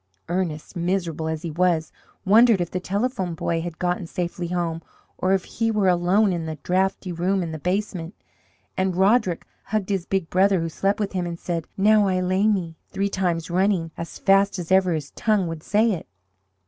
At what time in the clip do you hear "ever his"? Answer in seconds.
14.71-15.11